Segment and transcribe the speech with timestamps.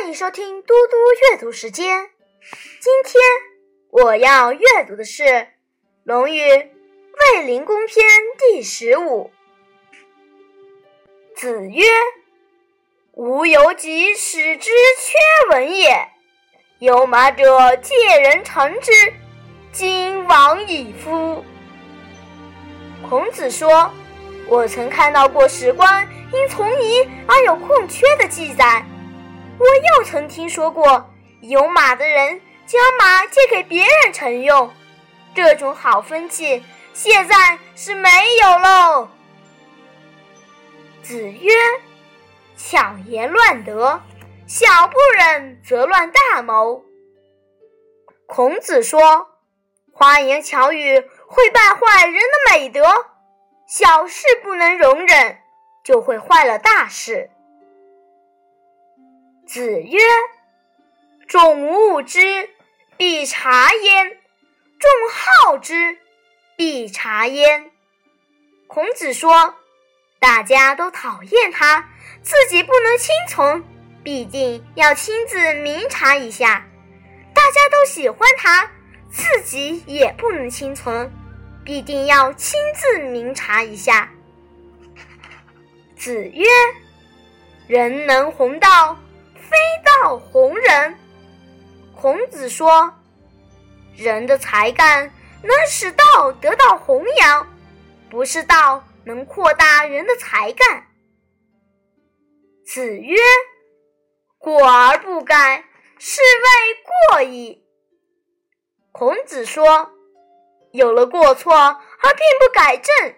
[0.00, 0.96] 欢迎收听嘟嘟
[1.30, 2.08] 阅读时间。
[2.80, 3.22] 今天
[3.90, 5.24] 我要阅读的是
[6.04, 6.40] 《论语·
[7.34, 8.06] 卫灵公篇》
[8.38, 9.30] 第十五。
[11.36, 11.84] 子曰
[13.12, 16.08] ：“吾犹及使之缺文也。
[16.78, 18.90] 有马者，借人乘之，
[19.70, 21.44] 今往矣夫。”
[23.06, 23.92] 孔子说
[24.48, 28.82] ：“我曾看到过史官因从仪而有空缺的记载。”
[29.60, 31.10] 我又曾听说过
[31.42, 34.72] 有马的人将马借给别人乘用，
[35.34, 36.64] 这种好风气
[36.94, 38.08] 现在是没
[38.42, 39.08] 有喽。
[41.02, 41.52] 子曰
[42.56, 44.00] ：“巧言乱德，
[44.46, 46.82] 小不忍则乱大谋。”
[48.26, 49.28] 孔子说
[49.92, 52.82] ：“花言巧语会败坏人的美德，
[53.68, 55.38] 小事不能容忍，
[55.84, 57.28] 就会坏了大事。”
[59.52, 59.98] 子曰
[61.26, 62.20] ：“众恶之，
[62.96, 64.06] 必察焉；
[64.78, 65.98] 众好之，
[66.56, 67.72] 必察焉。”
[68.68, 69.56] 孔子说
[70.20, 71.84] ：“大家都讨厌他，
[72.22, 73.60] 自己不能亲从，
[74.04, 76.62] 必定要亲自明察一下；
[77.34, 78.70] 大家都喜欢他，
[79.10, 81.10] 自己也不能亲从，
[81.64, 84.08] 必定要亲自明察一下。”
[85.98, 86.46] 子曰
[87.66, 88.96] ：“人能弘。”道
[90.50, 90.98] 弘人。
[91.94, 92.92] 孔子说
[93.94, 97.46] ：“人的才干能使道得到弘扬，
[98.10, 100.88] 不是道能扩大人的才干。”
[102.66, 103.16] 子曰
[104.38, 105.64] ：“过而不改，
[106.00, 107.64] 是谓过矣。”
[108.90, 109.92] 孔子说
[110.72, 111.78] ：“有了过错而
[112.14, 113.14] 并不改正，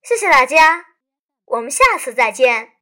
[0.06, 0.86] 谢谢大家，
[1.50, 2.74] 我们下次再见。